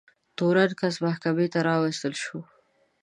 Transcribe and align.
تورن 0.37 0.71
کس 0.79 0.95
محکمې 1.05 1.47
ته 1.53 1.59
راوستل 1.69 2.13
شو. 2.23 2.39